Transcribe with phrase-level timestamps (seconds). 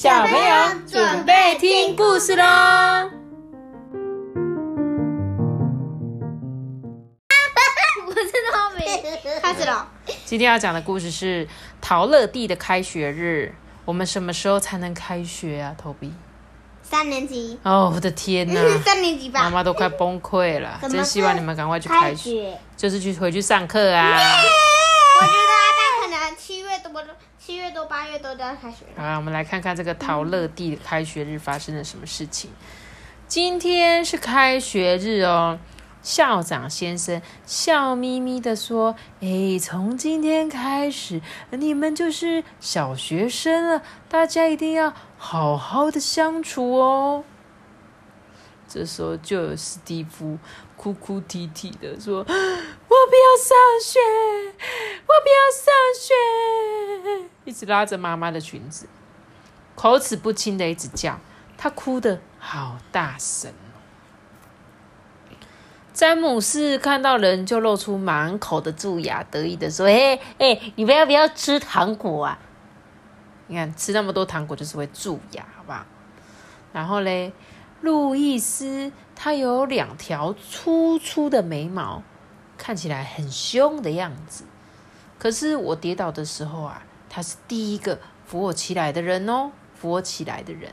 [0.00, 0.54] 小朋友
[0.86, 2.44] 准备听故事喽！
[8.06, 8.86] 我是透明，
[9.42, 9.88] 开始了。
[10.24, 11.48] 今天要讲的故事是
[11.80, 13.52] 陶乐蒂的开学日。
[13.84, 16.12] 我们什么时候才能开学啊，投币？
[16.80, 17.58] 三年级。
[17.64, 18.60] 哦，我的天哪！
[18.86, 19.42] 三年级吧。
[19.42, 24.16] 妈妈都快崩溃了，真希望你们赶快去开学，就是去回去上课啊。
[27.38, 27.84] 七月多。
[27.86, 29.02] 八月多都要开学了。
[29.02, 32.50] 好，我们来看看这个陶乐蒂的开学日发生了什么事情。
[33.26, 35.58] 今天是开学日哦，
[36.02, 41.20] 校长先生笑眯眯的说：“哎，从今天开始，
[41.50, 47.24] 你们就是小学生了，大家一定要好好的相处哦。”
[48.68, 50.38] 这时候就有史蒂夫
[50.76, 53.98] 哭哭啼啼的说：“我不要上学，
[55.08, 58.86] 我不要上学。”一直拉着妈妈的裙子，
[59.74, 61.18] 口齿不清的一直叫，
[61.56, 63.52] 他哭的好大声
[65.94, 72.38] 詹姆斯看到人就露出满口的蛀牙，得意的说：“哎哎，你们要不要吃糖果啊？
[73.48, 75.84] 你看吃那么多糖果就是会蛀牙，好不好？”
[76.72, 77.32] 然后嘞，
[77.80, 82.04] 路易斯他有两条粗粗的眉毛，
[82.56, 84.44] 看起来很凶的样子。
[85.18, 86.82] 可是我跌倒的时候啊。
[87.10, 90.70] 他是第一个扶我起来的人哦，扶我起来的人。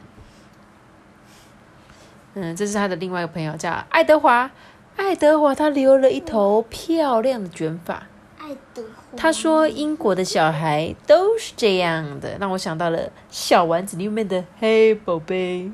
[2.34, 4.52] 嗯，这是他的另外一个朋友，叫爱德华。
[4.98, 8.06] 爱德华他留了一头漂亮的卷发。
[8.38, 15.72] 爱德华他说：“英国的小孩都是这样的。”让我想到了《小丸子》里面的黑宝贝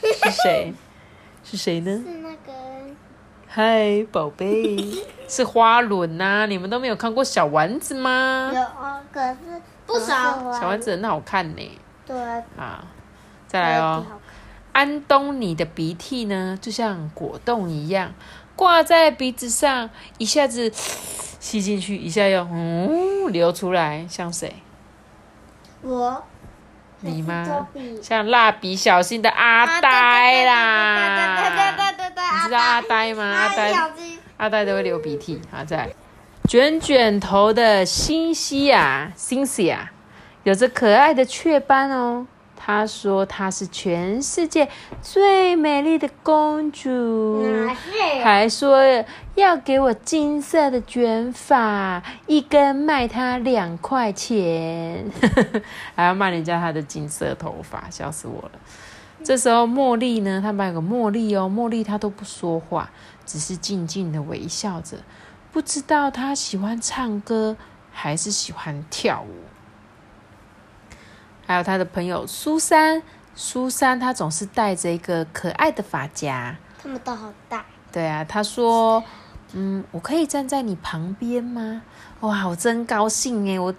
[0.00, 0.72] 是谁？
[1.42, 1.90] 是谁呢？
[2.06, 2.52] 是那个
[3.56, 4.76] 嗨宝贝，
[5.30, 6.44] 是花轮呐！
[6.48, 8.50] 你们都没有看过小丸子吗？
[8.52, 9.38] 有啊，可是。
[9.86, 11.80] 不少小丸子很好看呢。
[12.04, 12.16] 对
[12.58, 12.84] 啊，
[13.46, 14.04] 再来哦。
[14.72, 18.12] 安东尼的鼻涕呢，就像果冻一样
[18.56, 19.88] 挂在鼻子上，
[20.18, 20.68] 一下子
[21.38, 24.52] 吸进去，一下又嗯流出来，像谁？
[25.82, 26.24] 我。
[27.04, 27.66] 你吗？
[28.02, 31.66] 像蜡笔小新的阿呆啦。
[32.34, 33.24] 你知道阿呆吗？
[33.24, 33.72] 阿呆。
[34.38, 35.40] 阿呆都会流鼻涕。
[35.50, 35.90] 好在。
[36.48, 39.92] 卷卷头的新西啊，星西啊，
[40.42, 42.26] 有着可爱的雀斑哦。
[42.66, 44.66] 她说她是全世界
[45.02, 47.44] 最美丽的公主，
[48.22, 48.80] 还说
[49.34, 55.04] 要给我金色的卷发，一根卖她两块钱，
[55.94, 58.52] 还要卖人家她的金色头发，笑死我了。
[59.22, 62.90] 这时候茉莉呢，他们有个茉莉哦，茉莉她都不说话，
[63.26, 64.96] 只是静静的微笑着。
[65.52, 67.58] 不知道她喜欢唱歌
[67.92, 69.53] 还是喜欢跳舞。
[71.46, 73.02] 还有他的朋友苏珊，
[73.34, 76.56] 苏珊她总是带着一个可爱的发夹。
[76.82, 77.64] 他们都好大。
[77.92, 79.04] 对啊，他说
[79.52, 81.82] ：“嗯，我可以站在你旁边吗？”
[82.20, 83.74] 哇，我真高兴哎，我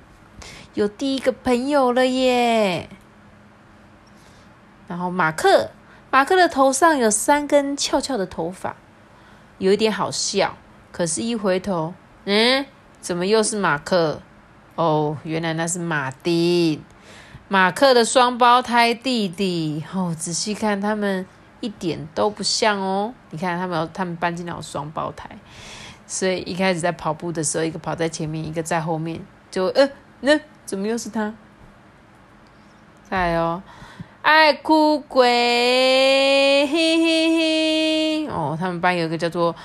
[0.73, 2.89] 有第一个朋友了耶。
[4.87, 5.71] 然后马克，
[6.11, 8.75] 马克的头上有三根翘翘的头发，
[9.57, 10.55] 有一点好笑。
[10.91, 11.93] 可是，一回头，
[12.25, 12.65] 嗯，
[13.01, 14.21] 怎么又是马克？
[14.75, 16.83] 哦，原来那是马丁，
[17.47, 19.83] 马克的双胞胎弟弟。
[19.93, 21.25] 哦，仔细看，他们
[21.59, 23.13] 一点都不像哦。
[23.29, 25.29] 你看，他们他们搬进了双胞胎，
[26.07, 29.19] 所以一开始在跑步的时候，一个跑在前面，一个在后面，
[29.51, 29.89] 就呃，
[30.21, 31.33] 那怎么又是他？
[33.09, 33.61] 再来哦，
[34.21, 35.27] 爱哭鬼，
[36.67, 38.27] 嘿嘿嘿。
[38.27, 39.55] 哦，他们班有一个叫做。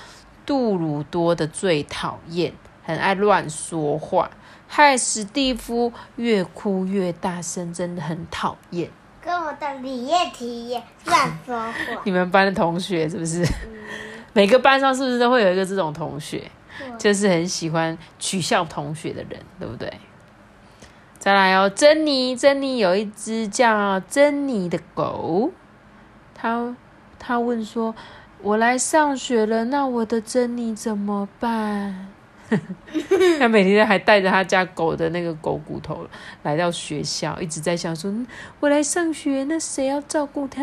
[0.43, 2.51] 杜鲁多的最讨厌，
[2.83, 4.29] 很爱乱说话，
[4.73, 8.89] 害史蒂夫越哭越大声，真的很讨厌。
[9.21, 11.73] 跟我的李叶提也乱说话。
[12.05, 13.45] 你们班的同学是不是？
[14.31, 16.49] 每个班上是不是都会有一个这种同学，
[16.97, 19.91] 就是很喜欢取笑同学的人，对不对？
[21.19, 25.51] 再来哦，珍妮，珍妮有一只叫珍妮的狗，
[26.33, 26.73] 他
[27.19, 27.93] 他问说。
[28.43, 32.07] 我来上学了，那我的珍妮怎么办？
[33.39, 36.05] 他每天还带着他家狗的那个狗骨头
[36.43, 38.13] 来到学校，一直在想说：
[38.59, 40.61] 我来上学，那谁要照顾他？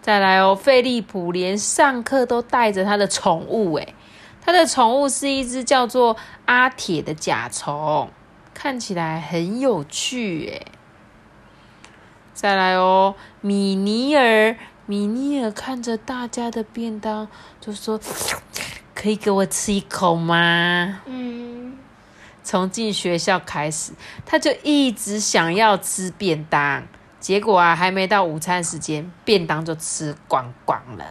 [0.00, 3.94] 再来哦，费利普连上课都带着他的宠物，诶，
[4.40, 6.16] 他的宠物是一只叫做
[6.46, 8.10] 阿铁的甲虫，
[8.54, 10.66] 看起来很有趣，诶。
[12.32, 14.56] 再来哦，米尼尔。
[14.86, 17.28] 米尼尔看着大家的便当，
[17.60, 18.00] 就说
[19.00, 21.78] ：“可以给我吃一口吗？”嗯，
[22.42, 23.92] 从进学校开始，
[24.26, 26.82] 他就一直想要吃便当，
[27.20, 31.04] 结果啊，还没到午餐时间，便当就吃光光了。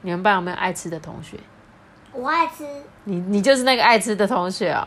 [0.00, 1.38] 你们班有没有爱吃的同学？
[2.12, 2.64] 我爱吃，
[3.04, 4.86] 你你就是那个爱吃的同学哦。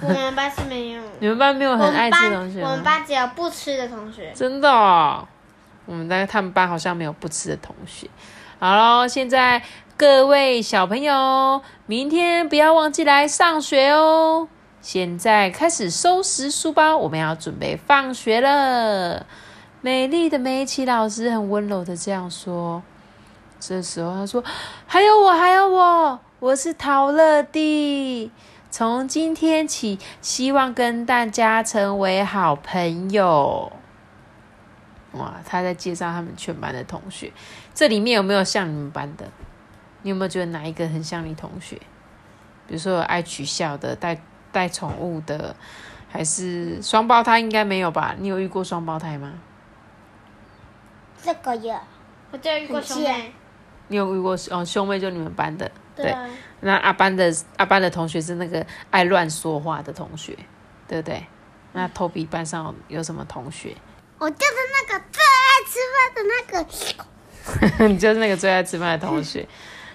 [0.00, 1.02] 我们班是没有。
[1.18, 2.84] 你们班没有很爱吃的同学班，我们？
[2.84, 4.32] 班只有不吃的同学。
[4.34, 5.26] 真的哦，
[5.86, 8.08] 我们在他们班好像没有不吃的同学。
[8.60, 9.60] 好喽，现在
[9.96, 14.48] 各位小朋友，明天不要忘记来上学哦。
[14.80, 19.26] 现在开始收拾书包，我们要准备放学了。
[19.80, 22.82] 美丽的梅奇老师很温柔的这样说。
[23.60, 24.42] 这时候他说
[24.86, 28.32] ：“还有我，还有我，我是陶乐蒂。
[28.70, 33.70] 从今天起，希望跟大家成为好朋友。”
[35.12, 37.30] 哇，他在介绍他们全班的同学，
[37.72, 39.26] 这里面有没有像你们班的？
[40.02, 41.76] 你有没有觉得哪一个很像你同学？
[42.66, 44.20] 比如说有爱取笑的、带
[44.50, 45.54] 带宠物的，
[46.10, 47.38] 还是双胞胎？
[47.38, 48.14] 应该没有吧？
[48.18, 49.32] 你有遇过双胞胎吗？
[51.22, 51.76] 这个有，
[52.30, 53.32] 我就遇过兄啊妹。
[53.88, 56.28] 你有遇过哦，兄妹就你们班的，对啊，
[56.60, 60.36] 那阿班的阿班的同学是那个爱乱说话的同学，
[60.88, 61.26] 对不对？
[61.72, 63.76] 那 Toby 班上有什么同学？
[64.18, 64.52] 我就是
[64.88, 67.88] 那个最爱吃饭的那个。
[67.92, 69.46] 你就是那个最爱吃饭的同学。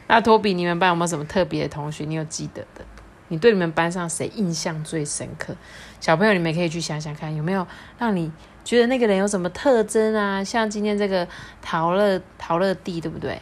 [0.07, 2.06] 那托比，你们班有没有什么特别的同学？
[2.06, 2.86] 你有记得的？
[3.27, 5.54] 你对你们班上谁印象最深刻？
[6.00, 7.68] 小朋友，你们可以去想想看，有没有
[7.98, 8.31] 让你
[8.63, 10.42] 觉得那个人有什么特征啊？
[10.42, 11.27] 像今天这个
[11.62, 13.38] 陶乐陶乐蒂，对不对？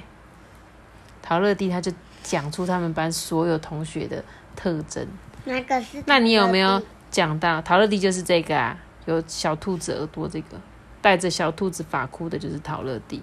[1.21, 1.91] 陶乐蒂他就
[2.23, 4.23] 讲出他们班所有同学的
[4.55, 5.07] 特征。
[5.43, 6.01] 那个是。
[6.07, 6.81] 那你有没有
[7.11, 8.75] 讲到陶乐蒂就是这个啊？
[9.05, 10.59] 有小兔子耳朵这个，
[10.99, 13.21] 戴着小兔子发箍的，就是陶乐蒂。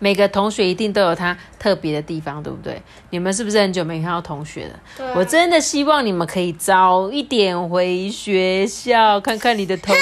[0.00, 2.82] 每个同学一定都有他特别的地方，对不对？
[3.10, 4.80] 你们是不是很久没看到同学了？
[5.14, 9.94] 我真的希望你们可以早一点回学校，看看你的同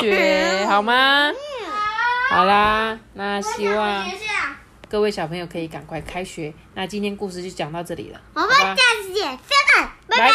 [0.00, 1.30] 学， 好吗？
[2.30, 4.04] 好啦，那希望，
[4.88, 6.52] 各位小朋友可以赶快开学。
[6.74, 9.38] 那今天故事就讲到这里了，我们下次见，
[10.08, 10.32] 再见。